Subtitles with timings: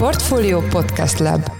[0.00, 1.50] Portfolio Podcast Lab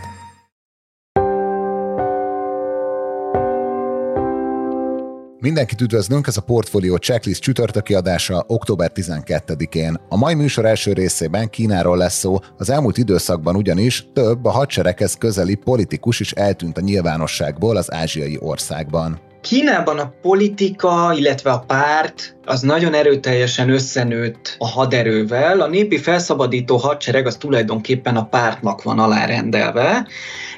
[5.39, 10.01] Mindenkit üdvözlünk, ez a Portfolio Checklist csütörtöki adása október 12-én.
[10.09, 15.15] A mai műsor első részében Kínáról lesz szó, az elmúlt időszakban ugyanis több a hadsereghez
[15.15, 19.30] közeli politikus is eltűnt a nyilvánosságból az ázsiai országban.
[19.41, 25.61] Kínában a politika, illetve a párt az nagyon erőteljesen összenőtt a haderővel.
[25.61, 30.07] A népi felszabadító hadsereg az tulajdonképpen a pártnak van alárendelve.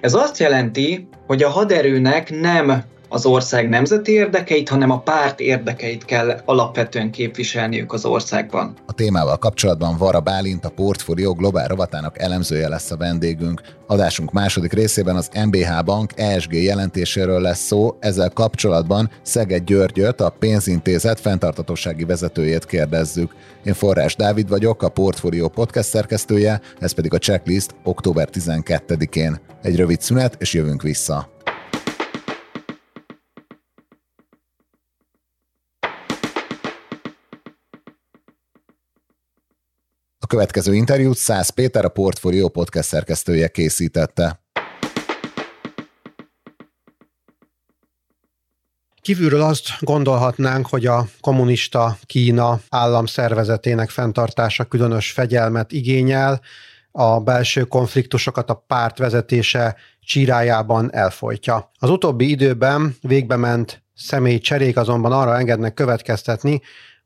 [0.01, 6.05] Ez azt jelenti, hogy a haderőnek nem az ország nemzeti érdekeit, hanem a párt érdekeit
[6.05, 8.77] kell alapvetően képviselniük az országban.
[8.87, 13.63] A témával kapcsolatban Vara Bálint, a Portfolio Globál rovatának elemzője lesz a vendégünk.
[13.87, 20.35] Adásunk második részében az MBH Bank ESG jelentéséről lesz szó, ezzel kapcsolatban Szeged Györgyöt, a
[20.39, 23.35] pénzintézet fenntartatósági vezetőjét kérdezzük.
[23.65, 29.41] Én Forrás Dávid vagyok, a Portfolio podcast szerkesztője, ez pedig a checklist október 12-én.
[29.63, 31.32] Egy rövid szünet, és jövünk vissza.
[40.33, 44.41] Következő interjút Szász Péter, a Portfolio podcast szerkesztője készítette.
[49.01, 56.41] Kívülről azt gondolhatnánk, hogy a kommunista Kína államszervezetének fenntartása különös fegyelmet igényel,
[56.91, 61.71] a belső konfliktusokat a párt vezetése csírájában elfolytja.
[61.79, 66.61] Az utóbbi időben végbe ment személy cserék azonban arra engednek következtetni,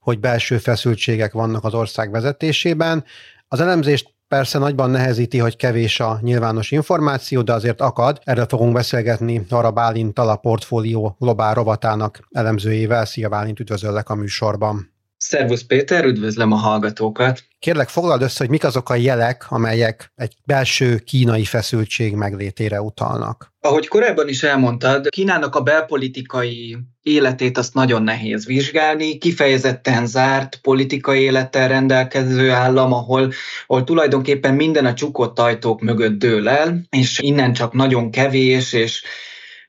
[0.06, 3.04] hogy belső feszültségek vannak az ország vezetésében.
[3.48, 8.20] Az elemzést persze nagyban nehezíti, hogy kevés a nyilvános információ, de azért akad.
[8.24, 13.04] Erről fogunk beszélgetni Arra Bálintal, a portfólió globál rovatának elemzőjével.
[13.04, 14.95] Szia Bálint, üdvözöllek a műsorban.
[15.28, 17.44] Szervusz Péter, üdvözlöm a hallgatókat!
[17.58, 23.54] Kérlek, foglald össze, hogy mik azok a jelek, amelyek egy belső kínai feszültség meglétére utalnak.
[23.60, 31.20] Ahogy korábban is elmondtad, Kínának a belpolitikai életét azt nagyon nehéz vizsgálni, kifejezetten zárt politikai
[31.20, 33.32] élettel rendelkező állam, ahol,
[33.66, 39.04] ahol tulajdonképpen minden a csukott ajtók mögött dől el, és innen csak nagyon kevés és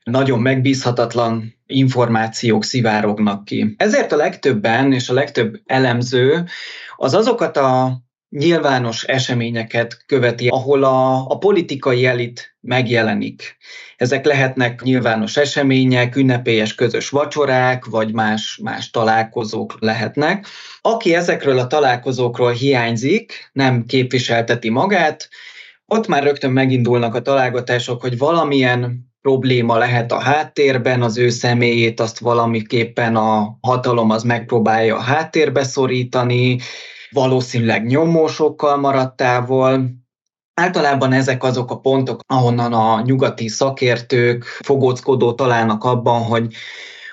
[0.02, 3.74] nagyon megbízhatatlan információk szivárognak ki.
[3.76, 6.44] Ezért a legtöbben és a legtöbb elemző
[6.96, 13.56] az azokat a nyilvános eseményeket követi, ahol a, a politikai elit megjelenik.
[13.96, 20.46] Ezek lehetnek nyilvános események, ünnepélyes közös vacsorák, vagy más, más találkozók lehetnek.
[20.80, 25.28] Aki ezekről a találkozókról hiányzik, nem képviselteti magát,
[25.86, 32.00] ott már rögtön megindulnak a találgatások, hogy valamilyen probléma lehet a háttérben, az ő személyét
[32.00, 36.58] azt valamiképpen a hatalom az megpróbálja a háttérbe szorítani,
[37.10, 39.96] valószínűleg nyomósokkal maradt távol,
[40.54, 46.54] Általában ezek azok a pontok, ahonnan a nyugati szakértők fogóckodó találnak abban, hogy,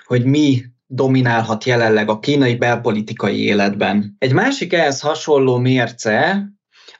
[0.05, 4.15] hogy mi dominálhat jelenleg a kínai belpolitikai életben.
[4.17, 6.45] Egy másik ehhez hasonló mérce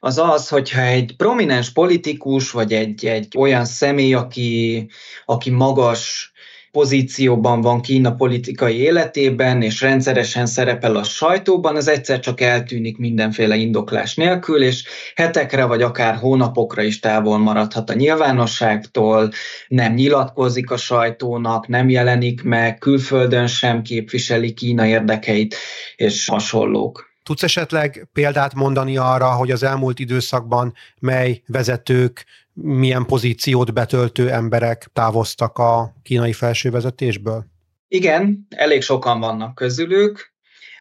[0.06, 4.88] az az, hogyha egy prominens politikus, vagy egy, egy olyan személy, aki,
[5.26, 6.32] aki magas
[6.72, 13.56] pozícióban van Kína politikai életében, és rendszeresen szerepel a sajtóban, az egyszer csak eltűnik mindenféle
[13.56, 14.84] indoklás nélkül, és
[15.16, 19.32] hetekre vagy akár hónapokra is távol maradhat a nyilvánosságtól,
[19.68, 25.56] nem nyilatkozik a sajtónak, nem jelenik meg, külföldön sem képviseli Kína érdekeit,
[25.96, 27.15] és hasonlók.
[27.26, 34.90] Tudsz esetleg példát mondani arra, hogy az elmúlt időszakban mely vezetők, milyen pozíciót betöltő emberek
[34.94, 37.46] távoztak a kínai felsővezetésből?
[37.88, 40.34] Igen, elég sokan vannak közülük.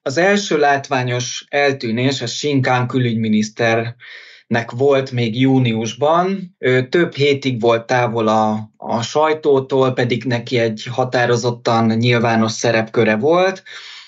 [0.02, 6.54] Az első látványos eltűnés a Sinkán külügyminiszternek volt még júniusban.
[6.58, 13.62] Ő több hétig volt távol a, a sajtótól, pedig neki egy határozottan nyilvános szerepköre volt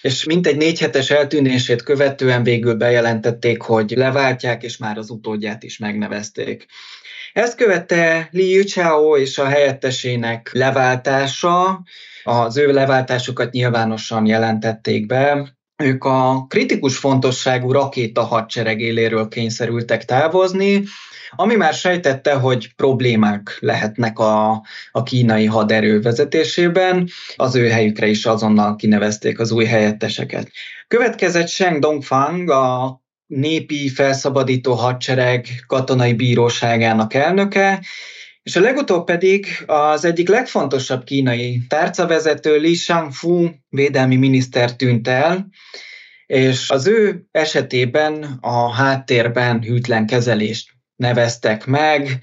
[0.06, 5.78] és mintegy négy hetes eltűnését követően végül bejelentették, hogy leváltják, és már az utódját is
[5.78, 6.66] megnevezték.
[7.32, 11.82] Ezt követte Li Yuchao és a helyettesének leváltása,
[12.24, 20.82] az ő leváltásukat nyilvánosan jelentették be, ők a kritikus fontosságú rakéta hadsereg éléről kényszerültek távozni,
[21.30, 28.26] ami már sejtette, hogy problémák lehetnek a, a kínai haderő vezetésében, az ő helyükre is
[28.26, 30.50] azonnal kinevezték az új helyetteseket.
[30.88, 37.80] Következett Sheng Dongfang, a népi felszabadító hadsereg katonai bíróságának elnöke,
[38.42, 45.48] és a legutóbb pedig az egyik legfontosabb kínai tárcavezető Li Shangfu védelmi miniszter tűnt el,
[46.26, 52.20] és az ő esetében a háttérben hűtlen kezelést neveztek meg.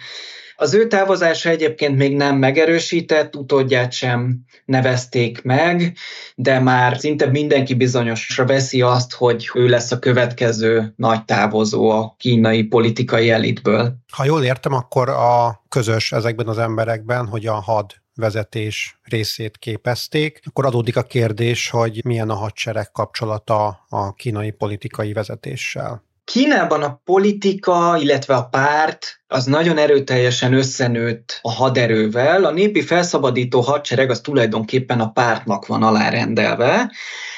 [0.56, 5.98] Az ő távozása egyébként még nem megerősített, utódját sem nevezték meg,
[6.36, 12.16] de már szinte mindenki bizonyosra veszi azt, hogy ő lesz a következő nagy távozó a
[12.18, 13.96] kínai politikai elitből.
[14.12, 20.40] Ha jól értem, akkor a közös ezekben az emberekben, hogy a had vezetés részét képezték,
[20.44, 26.04] akkor adódik a kérdés, hogy milyen a hadsereg kapcsolata a kínai politikai vezetéssel.
[26.24, 32.46] Kínában a politika, illetve a párt az nagyon erőteljesen összenőtt a haderővel.
[32.46, 36.92] A népi felszabadító hadsereg az tulajdonképpen a pártnak van alárendelve.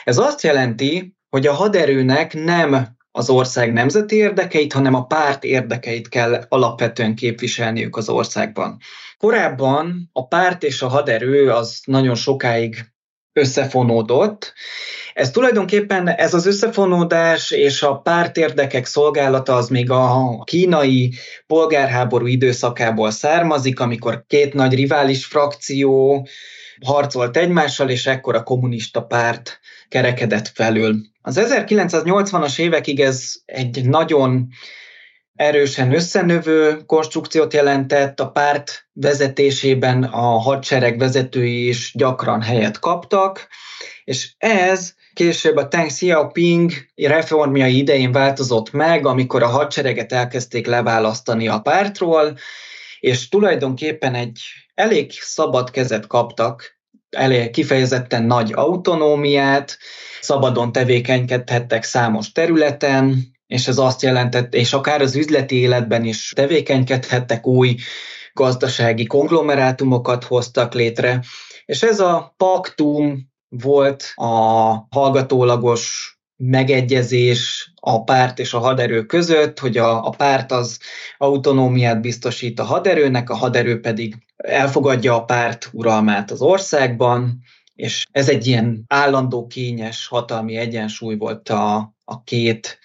[0.04, 6.10] Ez azt jelenti, hogy a haderőnek nem az ország nemzeti érdekeit, hanem a párt érdekeit
[6.10, 8.78] kell alapvetően képviselniük az országban.
[9.18, 12.94] Korábban a párt és a haderő az nagyon sokáig
[13.36, 14.54] összefonódott.
[15.14, 21.14] Ez tulajdonképpen ez az összefonódás és a pártérdekek szolgálata az még a kínai
[21.48, 26.28] polgárháború időszakából származik, amikor két nagy rivális frakció
[26.86, 29.60] harcolt egymással, és ekkor a kommunista párt
[29.90, 30.96] kerekedett felül.
[31.22, 34.48] Az 1980-as évekig ez egy nagyon
[35.36, 43.48] erősen összenövő konstrukciót jelentett, a párt vezetésében a hadsereg vezetői is gyakran helyet kaptak,
[44.04, 51.48] és ez később a Teng Xiaoping reformjai idején változott meg, amikor a hadsereget elkezdték leválasztani
[51.48, 52.38] a pártról,
[53.00, 54.40] és tulajdonképpen egy
[54.74, 56.78] elég szabad kezet kaptak,
[57.10, 59.78] elég kifejezetten nagy autonómiát,
[60.22, 67.47] szabadon tevékenykedhettek számos területen, és ez azt jelentett, és akár az üzleti életben is tevékenykedhettek,
[67.47, 67.75] új
[68.33, 71.24] gazdasági konglomerátumokat hoztak létre,
[71.65, 74.31] és ez a paktum volt a
[74.89, 80.80] hallgatólagos megegyezés a párt és a haderő között, hogy a, a párt az
[81.18, 87.39] autonómiát biztosít a haderőnek, a haderő pedig elfogadja a párt uralmát az országban,
[87.75, 92.80] és ez egy ilyen állandó kényes hatalmi egyensúly volt a, a két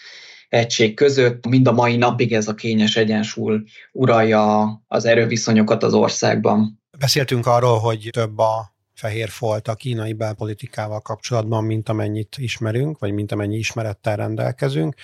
[0.50, 1.47] egység között.
[1.47, 3.62] Mind a mai napig ez a kényes egyensúly
[3.93, 6.81] uralja az erőviszonyokat az országban.
[6.99, 13.12] Beszéltünk arról, hogy több a fehér folt a kínai belpolitikával kapcsolatban, mint amennyit ismerünk, vagy
[13.12, 14.94] mint amennyi ismerettel rendelkezünk.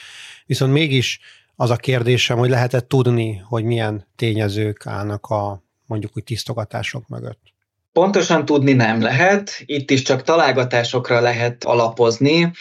[0.46, 1.20] Viszont mégis
[1.56, 7.40] az a kérdésem, hogy lehetett tudni, hogy milyen tényezők állnak a mondjuk úgy tisztogatások mögött.
[7.92, 12.52] Pontosan tudni nem lehet, itt is csak találgatásokra lehet alapozni.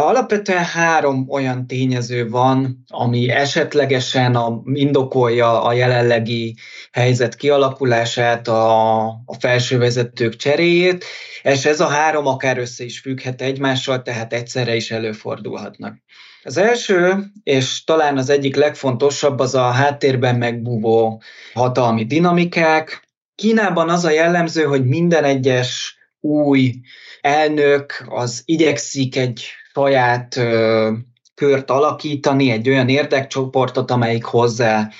[0.00, 6.56] Alapvetően három olyan tényező van, ami esetlegesen a, indokolja a jelenlegi
[6.92, 11.04] helyzet kialakulását, a, a felső vezetők cseréjét,
[11.42, 15.96] és ez a három akár össze is függhet egymással, tehát egyszerre is előfordulhatnak.
[16.42, 23.08] Az első, és talán az egyik legfontosabb, az a háttérben megbúvó hatalmi dinamikák.
[23.34, 26.74] Kínában az a jellemző, hogy minden egyes új
[27.20, 30.92] elnök az igyekszik egy saját ö,
[31.34, 34.90] kört alakítani, egy olyan érdekcsoportot, amelyik hozzá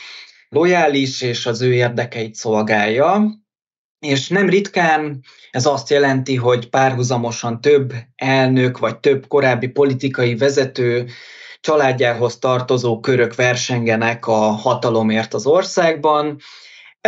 [0.48, 3.24] lojális és az ő érdekeit szolgálja.
[3.98, 11.06] És nem ritkán ez azt jelenti, hogy párhuzamosan több elnök vagy több korábbi politikai vezető
[11.60, 16.38] családjához tartozó körök versengenek a hatalomért az országban,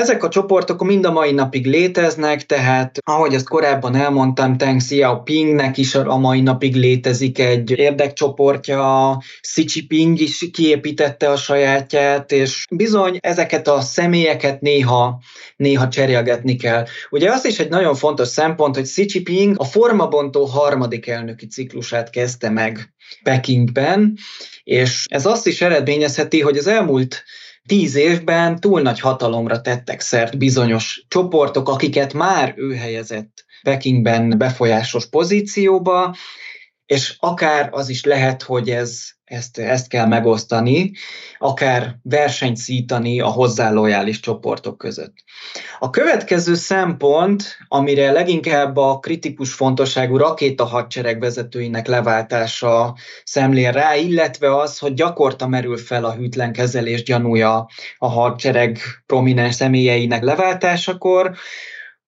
[0.01, 5.77] ezek a csoportok mind a mai napig léteznek, tehát ahogy azt korábban elmondtam, Teng Xiaopingnek
[5.77, 13.19] is a mai napig létezik egy érdekcsoportja, Xi Jinping is kiépítette a sajátját, és bizony
[13.21, 15.21] ezeket a személyeket néha,
[15.57, 16.85] néha cserélgetni kell.
[17.11, 22.11] Ugye az is egy nagyon fontos szempont, hogy Xi Jinping a formabontó harmadik elnöki ciklusát
[22.11, 24.19] kezdte meg Pekingben,
[24.65, 27.25] és ez azt is eredményezheti, hogy az elmúlt
[27.67, 35.07] tíz évben túl nagy hatalomra tettek szert bizonyos csoportok, akiket már ő helyezett Pekingben befolyásos
[35.07, 36.15] pozícióba,
[36.87, 40.93] és akár az is lehet, hogy ez ezt, ezt kell megosztani,
[41.39, 45.15] akár versenyt szítani a hozzá lojális csoportok között.
[45.79, 54.57] A következő szempont, amire leginkább a kritikus fontosságú rakéta hadsereg vezetőinek leváltása szemlél rá, illetve
[54.57, 61.37] az, hogy gyakorta merül fel a hűtlen kezelés gyanúja a hadsereg prominens személyeinek leváltásakor,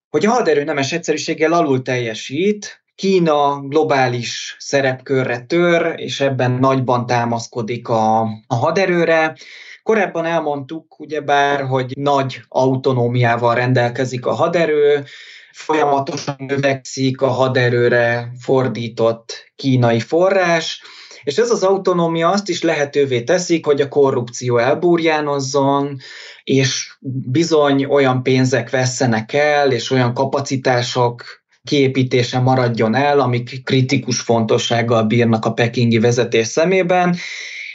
[0.09, 7.89] hogy a haderő nemes egyszerűséggel alul teljesít, Kína globális szerepkörre tör, és ebben nagyban támaszkodik
[7.89, 9.37] a, a haderőre.
[9.83, 15.05] Korábban elmondtuk, ugyebár, hogy nagy autonómiával rendelkezik a haderő,
[15.53, 20.83] folyamatosan növekszik a haderőre fordított kínai forrás,
[21.23, 25.97] és ez az autonómia azt is lehetővé teszik, hogy a korrupció elburjánozzon,
[26.45, 26.97] és
[27.31, 31.38] bizony olyan pénzek vesszenek el, és olyan kapacitások
[31.69, 37.17] kiépítése maradjon el, amik kritikus fontossággal bírnak a pekingi vezetés szemében,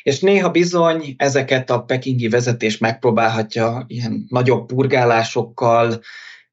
[0.04, 6.02] és néha bizony ezeket a pekingi vezetés megpróbálhatja ilyen nagyobb purgálásokkal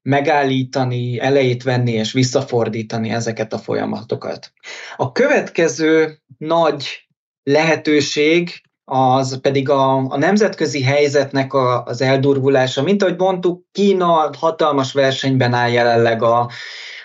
[0.01, 4.51] megállítani, elejét venni és visszafordítani ezeket a folyamatokat.
[4.95, 7.07] A következő nagy
[7.43, 12.81] lehetőség az pedig a, a nemzetközi helyzetnek a, az eldurvulása.
[12.83, 16.49] Mint ahogy mondtuk, Kína hatalmas versenyben áll jelenleg a,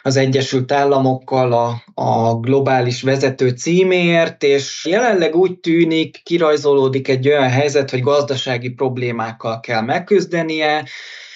[0.07, 7.49] az Egyesült Államokkal a, a globális vezető címért, és jelenleg úgy tűnik, kirajzolódik egy olyan
[7.49, 10.85] helyzet, hogy gazdasági problémákkal kell megküzdenie,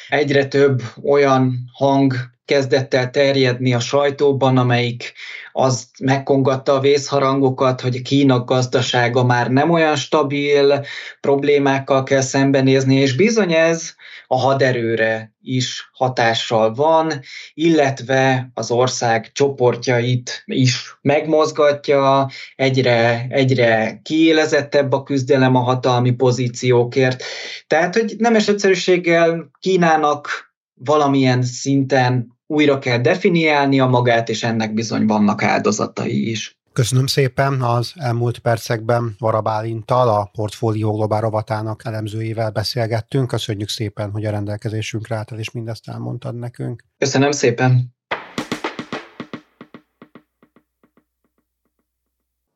[0.08, 2.14] egyre több olyan hang
[2.50, 5.12] kezdett el terjedni a sajtóban, amelyik
[5.52, 10.84] azt megkongatta a vészharangokat, hogy a Kína gazdasága már nem olyan stabil,
[11.20, 13.94] problémákkal kell szembenézni, és bizony ez
[14.26, 17.12] a haderőre is hatással van,
[17.54, 27.22] illetve az ország csoportjait is megmozgatja, egyre, egyre kiélezettebb a küzdelem a hatalmi pozíciókért.
[27.66, 35.42] Tehát, hogy nemes egyszerűséggel Kínának valamilyen szinten újra kell definiálnia magát, és ennek bizony vannak
[35.42, 36.58] áldozatai is.
[36.72, 43.28] Köszönöm szépen az elmúlt percekben Varabálintal, a Portfólió Globál rovatának elemzőjével beszélgettünk.
[43.28, 46.84] Köszönjük szépen, hogy a rendelkezésünkre által és mindezt elmondtad nekünk.
[46.98, 47.94] Köszönöm szépen.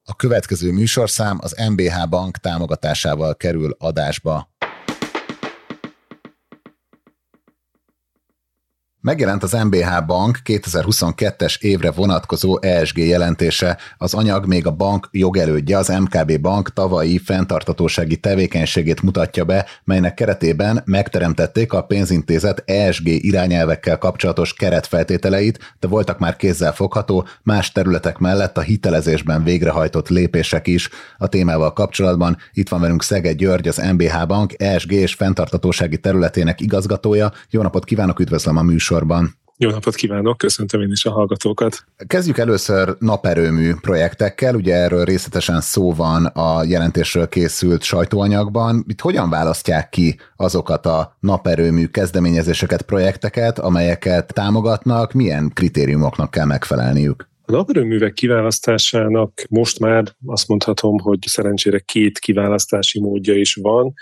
[0.05, 4.54] A következő műsorszám az MBH Bank támogatásával kerül adásba.
[9.05, 13.79] Megjelent az MBH Bank 2022-es évre vonatkozó ESG jelentése.
[13.99, 20.15] Az anyag még a bank jogelődje, az MKB Bank tavalyi fenntartatósági tevékenységét mutatja be, melynek
[20.15, 28.19] keretében megteremtették a pénzintézet ESG irányelvekkel kapcsolatos keretfeltételeit, de voltak már kézzel fogható más területek
[28.19, 30.89] mellett a hitelezésben végrehajtott lépések is.
[31.19, 36.61] A témával kapcsolatban itt van velünk Szeged György, az MBH Bank ESG és fenntartatósági területének
[36.61, 37.33] igazgatója.
[37.51, 39.43] Jó napot kívánok, üdvözlöm a műsor műsorban.
[39.57, 41.85] Jó napot kívánok, köszöntöm én is a hallgatókat.
[42.07, 48.85] Kezdjük először naperőmű projektekkel, ugye erről részletesen szó van a jelentésről készült sajtóanyagban.
[48.89, 57.29] Itt hogyan választják ki azokat a naperőmű kezdeményezéseket, projekteket, amelyeket támogatnak, milyen kritériumoknak kell megfelelniük?
[57.47, 63.95] A naperőművek kiválasztásának most már azt mondhatom, hogy szerencsére két kiválasztási módja is van.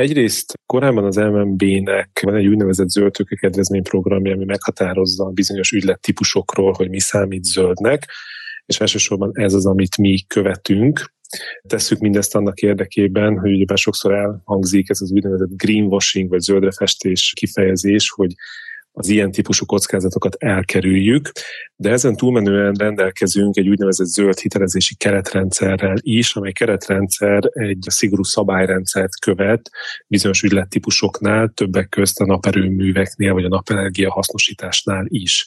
[0.00, 7.00] Egyrészt korábban az MNB-nek van egy úgynevezett zöldtőke kedvezményprogramja, ami meghatározza bizonyos ügylettípusokról, hogy mi
[7.00, 8.10] számít zöldnek,
[8.66, 11.12] és elsősorban ez az, amit mi követünk.
[11.62, 18.10] Tesszük mindezt annak érdekében, hogy ugye sokszor elhangzik ez az úgynevezett greenwashing, vagy zöldrefestés kifejezés,
[18.10, 18.34] hogy
[18.92, 21.30] az ilyen típusú kockázatokat elkerüljük,
[21.76, 29.20] de ezen túlmenően rendelkezünk egy úgynevezett zöld hitelezési keretrendszerrel is, amely keretrendszer egy szigorú szabályrendszert
[29.20, 29.70] követ
[30.06, 35.46] bizonyos ügylettípusoknál, többek közt a naperőműveknél vagy a napenergia hasznosításnál is.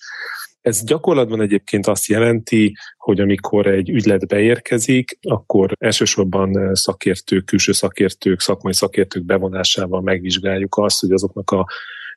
[0.61, 8.39] Ez gyakorlatban egyébként azt jelenti, hogy amikor egy ügylet beérkezik, akkor elsősorban szakértők, külső szakértők,
[8.39, 11.67] szakmai szakértők bevonásával megvizsgáljuk azt, hogy azoknak a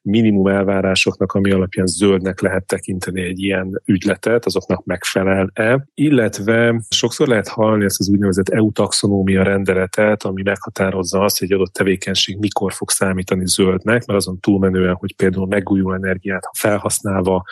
[0.07, 7.49] minimum elvárásoknak, ami alapján zöldnek lehet tekinteni egy ilyen ügyletet, azoknak megfelel-e, illetve sokszor lehet
[7.49, 12.73] hallani ezt az úgynevezett EU taxonómia rendeletet, ami meghatározza azt, hogy egy adott tevékenység mikor
[12.73, 17.45] fog számítani zöldnek, mert azon túlmenően, hogy például megújuló energiát ha felhasználva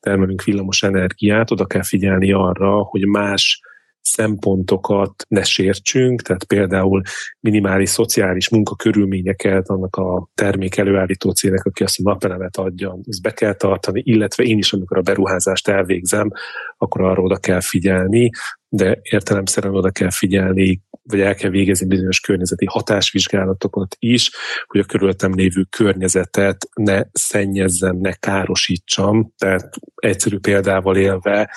[0.00, 3.60] termelünk villamos energiát, oda kell figyelni arra, hogy más
[4.02, 7.02] szempontokat ne sértsünk, tehát például
[7.40, 13.30] minimális szociális munkakörülményeket annak a termék előállító cégnek, aki azt a napelemet adja, ezt be
[13.30, 16.30] kell tartani, illetve én is, amikor a beruházást elvégzem,
[16.78, 18.30] akkor arra oda kell figyelni,
[18.68, 24.30] de értelemszerűen oda kell figyelni, vagy el kell végezni bizonyos környezeti hatásvizsgálatokat is,
[24.66, 29.32] hogy a körülöttem lévő környezetet ne szennyezzem, ne károsítsam.
[29.38, 31.50] Tehát egyszerű példával élve,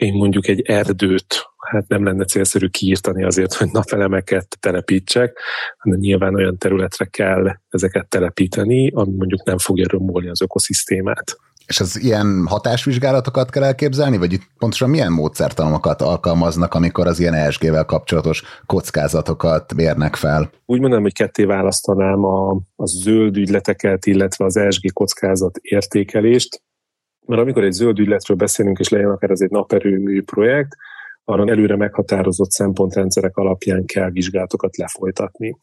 [0.00, 5.38] én mondjuk egy erdőt hát nem lenne célszerű kiírtani azért, hogy napelemeket telepítsek,
[5.78, 11.36] hanem nyilván olyan területre kell ezeket telepíteni, ami mondjuk nem fogja rombolni az ökoszisztémát.
[11.66, 17.34] És az ilyen hatásvizsgálatokat kell elképzelni, vagy itt pontosan milyen módszertanokat alkalmaznak, amikor az ilyen
[17.34, 20.50] ESG-vel kapcsolatos kockázatokat mérnek fel?
[20.66, 26.62] Úgy mondanám, hogy ketté választanám a, a zöld ügyleteket, illetve az ESG kockázat értékelést,
[27.30, 30.76] mert amikor egy zöld ügyletről beszélünk, és legyen akár ez egy naperőmű projekt,
[31.24, 35.58] arra előre meghatározott szempontrendszerek alapján kell vizsgálatokat lefolytatni.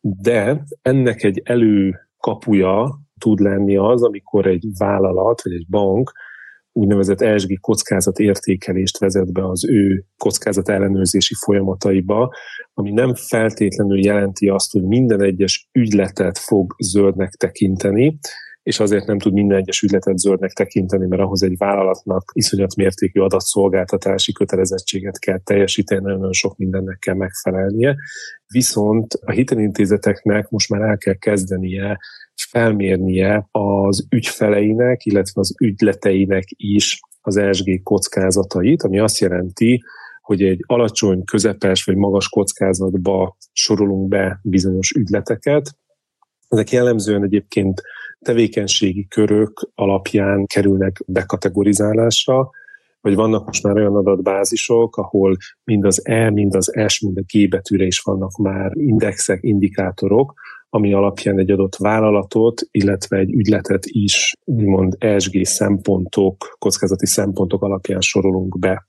[0.00, 6.12] De ennek egy előkapuja tud lenni az, amikor egy vállalat vagy egy bank
[6.72, 12.34] úgynevezett ESG kockázat értékelést vezet be az ő kockázat ellenőrzési folyamataiba,
[12.74, 18.18] ami nem feltétlenül jelenti azt, hogy minden egyes ügyletet fog zöldnek tekinteni,
[18.62, 23.20] és azért nem tud minden egyes ügyletet zöldnek tekinteni, mert ahhoz egy vállalatnak iszonyat mértékű
[23.20, 27.96] adatszolgáltatási kötelezettséget kell teljesíteni, nagyon sok mindennek kell megfelelnie.
[28.46, 31.98] Viszont a hitelintézeteknek most már el kell kezdenie
[32.50, 39.82] felmérnie az ügyfeleinek, illetve az ügyleteinek is az ESG kockázatait, ami azt jelenti,
[40.20, 45.70] hogy egy alacsony, közepes vagy magas kockázatba sorolunk be bizonyos ügyleteket.
[46.48, 47.82] Ezek jellemzően egyébként
[48.22, 52.50] tevékenységi körök alapján kerülnek bekategorizálásra,
[53.00, 57.22] vagy vannak most már olyan adatbázisok, ahol mind az E, mind az S, mind a
[57.32, 60.34] G betűre is vannak már indexek, indikátorok,
[60.68, 68.00] ami alapján egy adott vállalatot, illetve egy ügyletet is úgymond ESG szempontok, kockázati szempontok alapján
[68.00, 68.86] sorolunk be.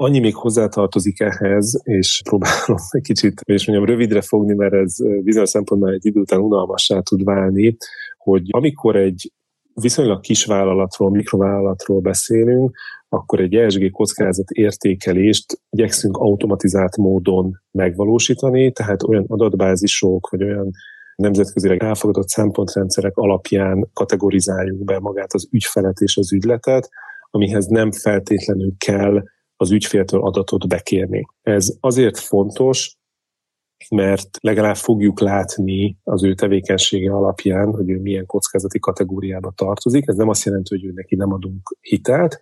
[0.00, 5.48] Annyi még hozzátartozik ehhez, és próbálom egy kicsit, és mondjam, rövidre fogni, mert ez bizonyos
[5.48, 7.76] szempontból egy idő után unalmassá tud válni,
[8.16, 9.32] hogy amikor egy
[9.74, 12.76] viszonylag kis vállalatról, mikrovállalatról beszélünk,
[13.08, 20.70] akkor egy ESG kockázat értékelést igyekszünk automatizált módon megvalósítani, tehát olyan adatbázisok, vagy olyan
[21.16, 26.88] nemzetközileg elfogadott szempontrendszerek alapján kategorizáljuk be magát az ügyfelet és az ügyletet,
[27.30, 29.22] amihez nem feltétlenül kell
[29.60, 31.26] az ügyféltől adatot bekérni.
[31.42, 32.96] Ez azért fontos,
[33.90, 40.08] mert legalább fogjuk látni az ő tevékenysége alapján, hogy ő milyen kockázati kategóriába tartozik.
[40.08, 42.38] Ez nem azt jelenti, hogy ő neki nem adunk hitelt,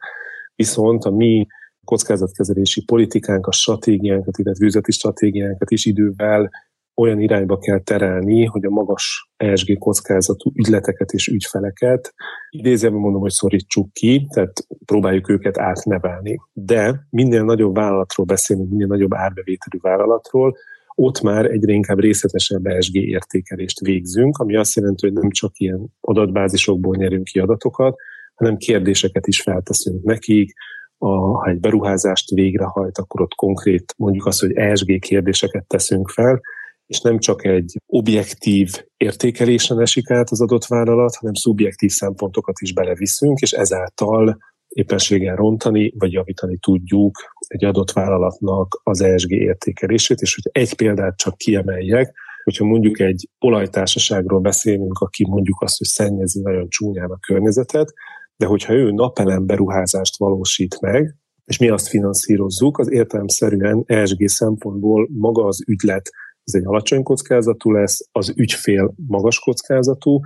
[0.55, 1.47] viszont a mi
[1.85, 6.51] kockázatkezelési politikánk, a stratégiánkat, illetve üzleti stratégiánkat is idővel
[6.97, 12.15] olyan irányba kell terelni, hogy a magas ESG kockázatú ügyleteket és ügyfeleket
[12.51, 16.41] idézőben mondom, hogy szorítsuk ki, tehát próbáljuk őket átnevelni.
[16.53, 20.57] De minél nagyobb vállalatról beszélünk, minél nagyobb árbevételű vállalatról,
[20.99, 25.87] ott már egyre inkább részletesebb ESG értékelést végzünk, ami azt jelenti, hogy nem csak ilyen
[26.01, 27.97] adatbázisokból nyerünk ki adatokat,
[28.35, 30.53] hanem kérdéseket is felteszünk nekik,
[30.99, 36.41] a, ha egy beruházást végrehajt, akkor ott konkrét mondjuk azt, hogy ESG kérdéseket teszünk fel,
[36.87, 42.73] és nem csak egy objektív értékelésen esik át az adott vállalat, hanem szubjektív szempontokat is
[42.73, 50.35] beleviszünk, és ezáltal éppenséggel rontani vagy javítani tudjuk egy adott vállalatnak az ESG értékelését, és
[50.35, 56.41] hogy egy példát csak kiemeljek, hogyha mondjuk egy olajtársaságról beszélünk, aki mondjuk azt, hogy szennyezi
[56.41, 57.93] nagyon csúnyán a környezetet,
[58.37, 65.09] de hogyha ő napelem beruházást valósít meg, és mi azt finanszírozzuk, az értelemszerűen ESG szempontból
[65.13, 66.11] maga az ügylet
[66.47, 70.21] ez egy alacsony kockázatú lesz, az ügyfél magas kockázatú,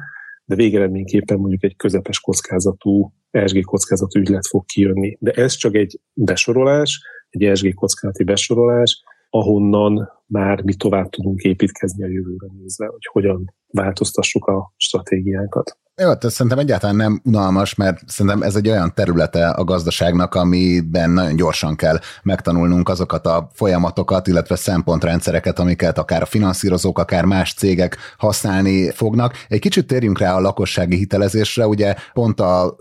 [0.45, 5.17] de végeredményképpen mondjuk egy közepes kockázatú, ESG kockázatú ügylet fog kijönni.
[5.21, 12.05] De ez csak egy besorolás, egy ESG kockázati besorolás, ahonnan már mi tovább tudunk építkezni
[12.05, 15.79] a jövőre nézve, hogy hogyan változtassuk a stratégiánkat.
[16.01, 20.35] Jó, hát ez szerintem egyáltalán nem unalmas, mert szerintem ez egy olyan területe a gazdaságnak,
[20.35, 27.25] amiben nagyon gyorsan kell megtanulnunk azokat a folyamatokat, illetve szempontrendszereket, amiket akár a finanszírozók, akár
[27.25, 29.35] más cégek használni fognak.
[29.49, 32.77] Egy kicsit térjünk rá a lakossági hitelezésre, ugye pont a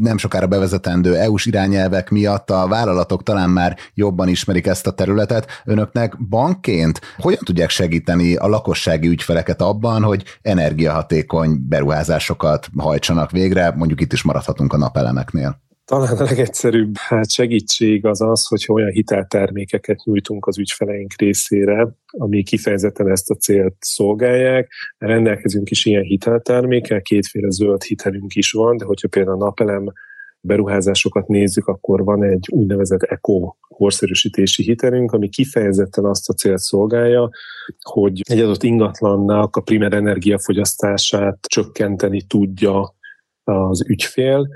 [0.00, 5.46] nem sokára bevezetendő EU-s irányelvek miatt a vállalatok talán már jobban ismerik ezt a területet.
[5.64, 13.70] Önöknek bankként hogyan tudják segíteni a lakossági ügyfeleket abban, hogy energiahatékony beruházásokat feladatokat hajtsanak végre,
[13.76, 15.64] mondjuk itt is maradhatunk a napelemeknél.
[15.84, 22.42] Talán a legegyszerűbb hát segítség az az, hogyha olyan hiteltermékeket nyújtunk az ügyfeleink részére, ami
[22.42, 24.72] kifejezetten ezt a célt szolgálják.
[24.98, 29.92] Rendelkezünk is ilyen hiteltermékkel, kétféle zöld hitelünk is van, de hogyha például a napelem
[30.46, 37.30] beruházásokat nézzük, akkor van egy úgynevezett eco korszerűsítési hitelünk, ami kifejezetten azt a célt szolgálja,
[37.90, 42.94] hogy egy adott ingatlannak a primer energiafogyasztását csökkenteni tudja
[43.44, 44.48] az ügyfél,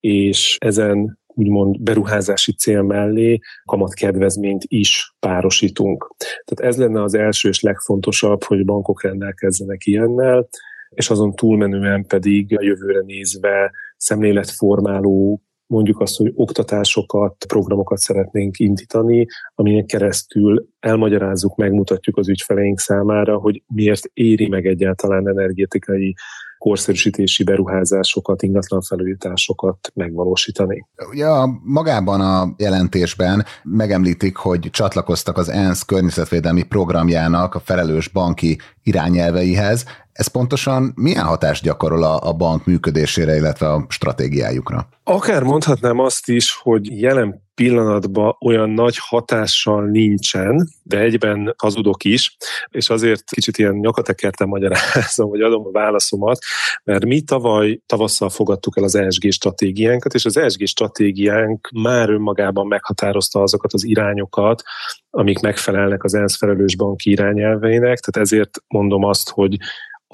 [0.00, 6.14] és ezen úgymond beruházási cél mellé kamatkedvezményt is párosítunk.
[6.44, 10.48] Tehát ez lenne az első és legfontosabb, hogy bankok rendelkezzenek ilyennel,
[10.88, 19.26] és azon túlmenően pedig a jövőre nézve szemléletformáló mondjuk azt, hogy oktatásokat, programokat szeretnénk indítani,
[19.54, 26.14] amilyen keresztül elmagyarázzuk, megmutatjuk az ügyfeleink számára, hogy miért éri meg egyáltalán energetikai
[26.58, 30.86] korszerűsítési beruházásokat, ingatlan felújításokat megvalósítani.
[31.10, 38.58] Ugye a, magában a jelentésben megemlítik, hogy csatlakoztak az ENSZ környezetvédelmi programjának a felelős banki
[38.82, 39.84] irányelveihez.
[40.12, 44.88] Ez pontosan milyen hatást gyakorol a, a bank működésére, illetve a stratégiájukra?
[45.04, 52.36] Akár mondhatnám azt is, hogy jelen pillanatban olyan nagy hatással nincsen, de egyben hazudok is,
[52.68, 56.38] és azért kicsit ilyen nyakatekertem magyarázom, vagy adom a válaszomat,
[56.84, 62.66] mert mi tavaly tavasszal fogadtuk el az ESG stratégiánkat, és az ESG stratégiánk már önmagában
[62.66, 64.62] meghatározta azokat az irányokat,
[65.10, 69.56] amik megfelelnek az ENSZ felelős banki irányelveinek, tehát ezért mondom azt, hogy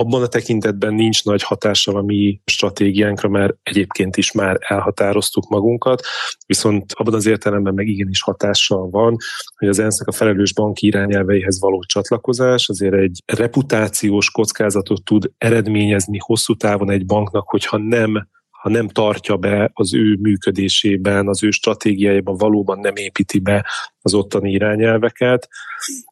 [0.00, 6.02] abban a tekintetben nincs nagy hatással a mi stratégiánkra, mert egyébként is már elhatároztuk magunkat,
[6.46, 9.16] viszont abban az értelemben meg igenis hatással van,
[9.56, 16.18] hogy az ENSZ-nek a felelős banki irányelveihez való csatlakozás azért egy reputációs kockázatot tud eredményezni
[16.20, 21.50] hosszú távon egy banknak, hogyha nem ha nem tartja be az ő működésében, az ő
[21.50, 23.66] stratégiájában valóban nem építi be
[24.00, 25.48] az ottani irányelveket,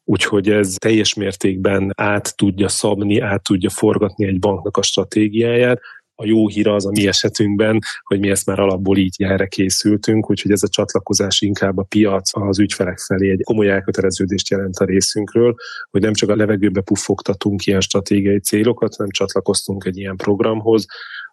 [0.03, 5.81] úgyhogy ez teljes mértékben át tudja szabni, át tudja forgatni egy banknak a stratégiáját,
[6.19, 10.29] a jó hír az a mi esetünkben, hogy mi ezt már alapból így erre készültünk,
[10.29, 14.85] úgyhogy ez a csatlakozás inkább a piac az ügyfelek felé egy komoly elköteleződést jelent a
[14.85, 15.55] részünkről,
[15.89, 20.85] hogy nem csak a levegőbe puffogtatunk ilyen stratégiai célokat, hanem csatlakoztunk egy ilyen programhoz,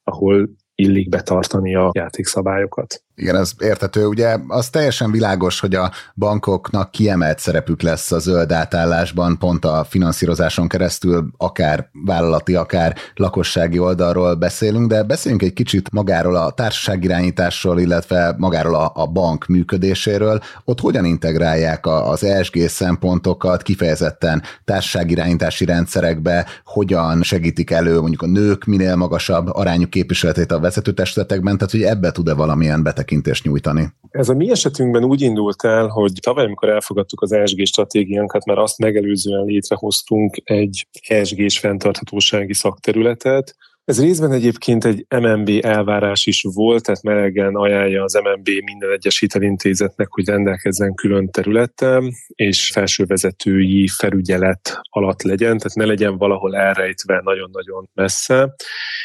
[0.03, 3.03] ahol illik betartani a játékszabályokat.
[3.17, 4.07] Igen, ez értető.
[4.07, 9.85] Ugye az teljesen világos, hogy a bankoknak kiemelt szerepük lesz a zöld átállásban, pont a
[9.89, 17.81] finanszírozáson keresztül, akár vállalati, akár lakossági oldalról beszélünk, de beszéljünk egy kicsit magáról a társaságirányításról,
[17.81, 20.41] illetve magáról a, a bank működéséről.
[20.65, 28.65] Ott hogyan integrálják az ESG szempontokat kifejezetten társaságirányítási rendszerekbe, hogyan segítik elő mondjuk a nők
[28.65, 33.93] minél magasabb arányú képviseletét a vezetőtestületekben, tehát hogy ebbe tud-e valamilyen betekintést nyújtani?
[34.11, 38.59] Ez a mi esetünkben úgy indult el, hogy tavaly, amikor elfogadtuk az ESG stratégiánkat, mert
[38.59, 46.85] azt megelőzően létrehoztunk egy ESG-s fenntarthatósági szakterületet, ez részben egyébként egy MNB elvárás is volt,
[46.85, 54.81] tehát melegen ajánlja az MNB minden egyes hitelintézetnek, hogy rendelkezzen külön területtel, és felsővezetői felügyelet
[54.83, 58.55] alatt legyen, tehát ne legyen valahol elrejtve nagyon-nagyon messze.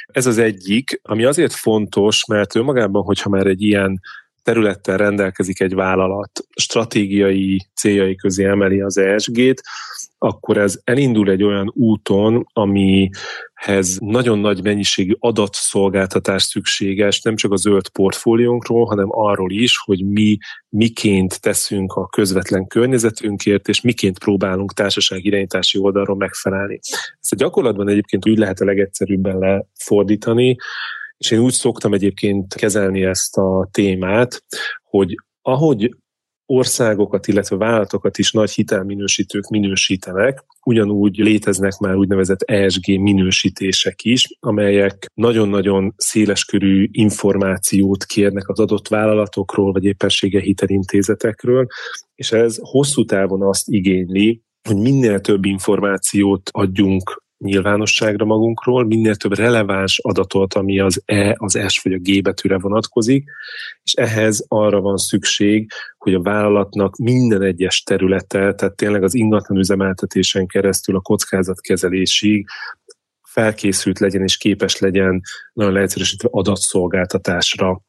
[0.05, 3.99] Ez az egyik, ami azért fontos, mert önmagában, hogyha már egy ilyen
[4.43, 9.61] területtel rendelkezik egy vállalat, stratégiai céljai közé emeli az ESG-t,
[10.21, 17.55] akkor ez elindul egy olyan úton, amihez nagyon nagy mennyiségű adatszolgáltatás szükséges, nem csak a
[17.55, 20.37] zöld portfóliónkról, hanem arról is, hogy mi
[20.69, 26.79] miként teszünk a közvetlen környezetünkért, és miként próbálunk társaság irányítási oldalról megfelelni.
[27.21, 30.55] Ezt a gyakorlatban egyébként úgy lehet a legegyszerűbben lefordítani,
[31.17, 34.43] és én úgy szoktam egyébként kezelni ezt a témát,
[34.83, 35.95] hogy ahogy
[36.49, 45.05] országokat, illetve vállalatokat is nagy hitelminősítők minősítenek, ugyanúgy léteznek már úgynevezett ESG minősítések is, amelyek
[45.13, 51.67] nagyon-nagyon széleskörű információt kérnek az adott vállalatokról, vagy éppensége hitelintézetekről,
[52.15, 59.35] és ez hosszú távon azt igényli, hogy minél több információt adjunk nyilvánosságra magunkról, minél több
[59.35, 63.29] releváns adatot, ami az E, az S vagy a G betűre vonatkozik,
[63.83, 69.57] és ehhez arra van szükség, hogy a vállalatnak minden egyes területe, tehát tényleg az ingatlan
[69.57, 72.47] üzemeltetésen keresztül a kockázatkezelésig
[73.29, 75.21] felkészült legyen és képes legyen
[75.53, 77.81] nagyon leegyszerűsítve adatszolgáltatásra.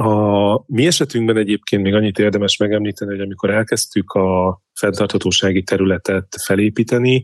[0.00, 7.22] A mi esetünkben egyébként még annyit érdemes megemlíteni, hogy amikor elkezdtük a fenntarthatósági területet felépíteni,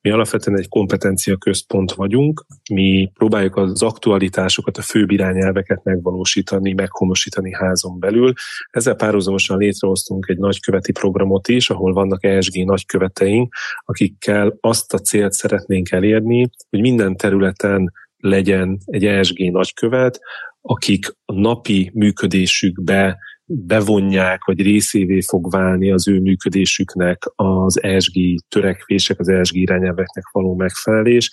[0.00, 7.52] mi alapvetően egy kompetencia központ vagyunk, mi próbáljuk az aktualitásokat, a főbb irányelveket megvalósítani, meghonosítani
[7.52, 8.32] házon belül.
[8.70, 15.32] Ezzel párhuzamosan létrehoztunk egy nagyköveti programot is, ahol vannak ESG nagyköveteink, akikkel azt a célt
[15.32, 20.20] szeretnénk elérni, hogy minden területen legyen egy ESG nagykövet,
[20.60, 28.14] akik a napi működésükbe bevonják, vagy részévé fog válni az ő működésüknek az ESG
[28.48, 31.30] törekvések, az ESG irányelveknek való megfelelés,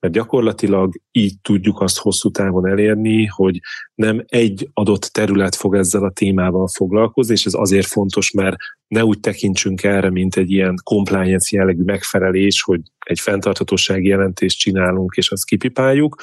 [0.00, 3.60] mert gyakorlatilag így tudjuk azt hosszú távon elérni, hogy
[3.94, 8.56] nem egy adott terület fog ezzel a témával foglalkozni, és ez azért fontos, mert
[8.88, 15.14] ne úgy tekintsünk erre, mint egy ilyen compliance jellegű megfelelés, hogy egy fenntarthatósági jelentést csinálunk,
[15.16, 16.22] és azt kipipáljuk,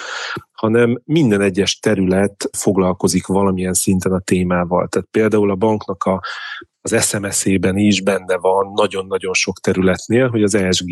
[0.52, 4.88] hanem minden egyes terület foglalkozik valamilyen szinten a témával.
[4.88, 6.22] Tehát például a banknak a
[6.84, 10.90] az SMS-ében is benne van nagyon-nagyon sok területnél, hogy az ESG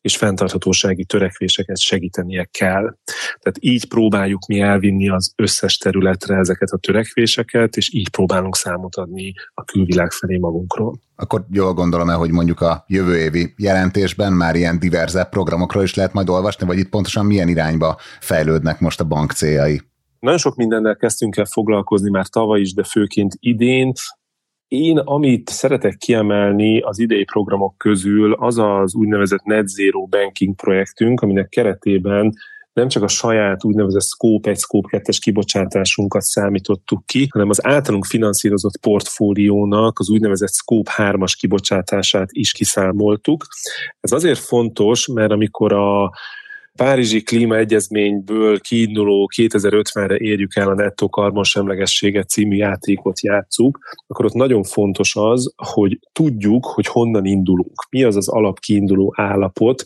[0.00, 2.96] és fenntarthatósági törekvéseket segítenie kell.
[3.40, 8.96] Tehát így próbáljuk mi elvinni az összes területre ezeket a törekvéseket, és így próbálunk számot
[8.96, 10.98] adni a külvilág felé magunkról.
[11.16, 15.94] Akkor jól gondolom el, hogy mondjuk a jövő évi jelentésben már ilyen diverzebb programokról is
[15.94, 19.80] lehet majd olvasni, vagy itt pontosan milyen irányba fejlődnek most a bank céljai?
[20.18, 23.92] Nagyon sok mindennel kezdtünk el foglalkozni már tavaly is, de főként idén.
[24.74, 31.20] Én, amit szeretek kiemelni az idei programok közül, az az úgynevezett Net Zero Banking projektünk,
[31.20, 32.32] aminek keretében
[32.72, 38.04] nem csak a saját úgynevezett Scope 1, Scope 2-es kibocsátásunkat számítottuk ki, hanem az általunk
[38.04, 43.46] finanszírozott portfóliónak az úgynevezett Scope 3-as kibocsátását is kiszámoltuk.
[44.00, 46.12] Ez azért fontos, mert amikor a
[46.78, 54.62] Párizsi klímaegyezményből kiinduló 2050-re érjük el a nettó karbonsemlegességet című játékot játszuk, akkor ott nagyon
[54.62, 57.86] fontos az, hogy tudjuk, hogy honnan indulunk.
[57.90, 59.84] Mi az az alapkiinduló állapot,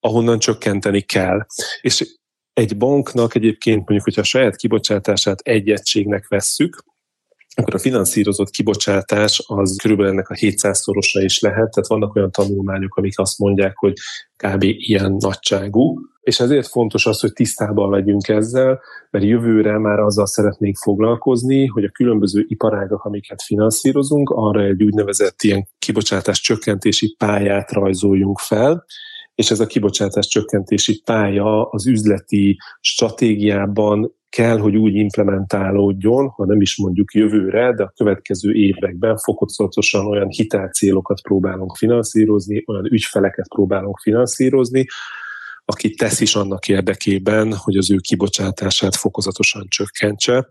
[0.00, 1.46] ahonnan csökkenteni kell.
[1.80, 2.16] És
[2.52, 6.84] egy banknak egyébként mondjuk, hogyha a saját kibocsátását egy egységnek vesszük,
[7.54, 12.96] akkor a finanszírozott kibocsátás az körülbelül ennek a 700-szorosa is lehet, tehát vannak olyan tanulmányok,
[12.96, 13.92] amik azt mondják, hogy
[14.36, 14.62] kb.
[14.62, 20.76] ilyen nagyságú, és ezért fontos az, hogy tisztában legyünk ezzel, mert jövőre már azzal szeretnénk
[20.76, 28.38] foglalkozni, hogy a különböző iparágak, amiket finanszírozunk, arra egy úgynevezett ilyen kibocsátás csökkentési pályát rajzoljunk
[28.38, 28.84] fel,
[29.34, 36.60] és ez a kibocsátás csökkentési pálya az üzleti stratégiában kell, hogy úgy implementálódjon, ha nem
[36.60, 43.98] is mondjuk jövőre, de a következő években fokozatosan olyan hitelcélokat próbálunk finanszírozni, olyan ügyfeleket próbálunk
[43.98, 44.86] finanszírozni,
[45.64, 50.48] aki tesz is annak érdekében, hogy az ő kibocsátását fokozatosan csökkentse.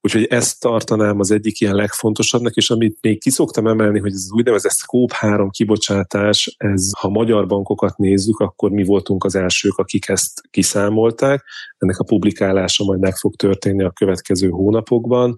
[0.00, 4.32] Úgyhogy ezt tartanám az egyik ilyen legfontosabbnak, és amit még kiszoktam emelni, hogy ez az
[4.32, 10.08] úgynevezett Scope 3 kibocsátás, ez ha magyar bankokat nézzük, akkor mi voltunk az elsők, akik
[10.08, 11.44] ezt kiszámolták.
[11.78, 15.34] Ennek a publikálása majd meg fog történni a következő hónapokban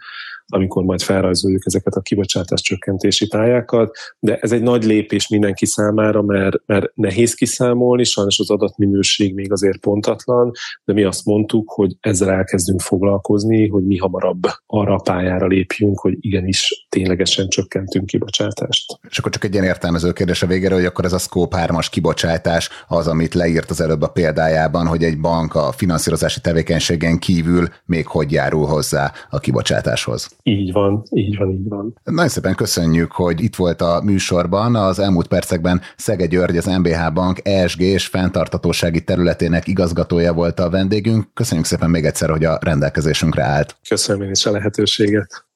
[0.46, 6.22] amikor majd felrajzoljuk ezeket a kibocsátás csökkentési pályákat, de ez egy nagy lépés mindenki számára,
[6.22, 10.50] mert, mert nehéz kiszámolni, sajnos az adatminőség még azért pontatlan,
[10.84, 16.00] de mi azt mondtuk, hogy ezzel elkezdünk foglalkozni, hogy mi hamarabb arra a pályára lépjünk,
[16.00, 18.98] hogy igenis ténylegesen csökkentünk kibocsátást.
[19.08, 21.86] És akkor csak egy ilyen értelmező kérdés a végére, hogy akkor ez a Scope 3-as
[21.90, 27.68] kibocsátás az, amit leírt az előbb a példájában, hogy egy bank a finanszírozási tevékenységen kívül
[27.86, 30.33] még hogy járul hozzá a kibocsátáshoz.
[30.46, 31.98] Így van, így van, így van.
[32.04, 34.74] Nagyon szépen köszönjük, hogy itt volt a műsorban.
[34.74, 40.70] Az elmúlt percekben Szege György, az MBH Bank ESG és fenntartatósági területének igazgatója volt a
[40.70, 41.34] vendégünk.
[41.34, 43.76] Köszönjük szépen még egyszer, hogy a rendelkezésünkre állt.
[43.88, 45.46] Köszönöm én is a lehetőséget.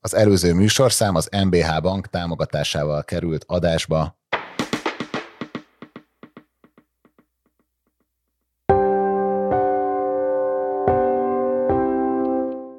[0.00, 4.18] Az előző műsorszám az MBH Bank támogatásával került adásba.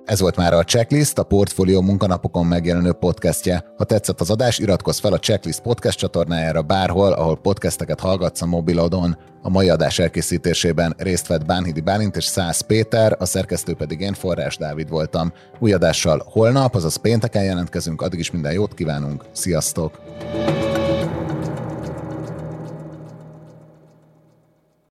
[0.10, 3.65] Ez volt már a Checklist, a Portfolio munkanapokon megjelenő podcastje.
[3.78, 8.45] Ha tetszett az adás, iratkozz fel a Checklist podcast csatornájára bárhol, ahol podcasteket hallgatsz a
[8.45, 9.17] mobilodon.
[9.41, 14.13] A mai adás elkészítésében részt vett Bánhidi Bálint és Szász Péter, a szerkesztő pedig én
[14.13, 15.34] Forrás Dávid voltam.
[15.60, 20.02] Új adással holnap, azaz pénteken jelentkezünk, addig is minden jót kívánunk, sziasztok!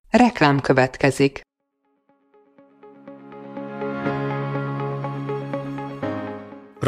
[0.09, 1.47] Reklám következik.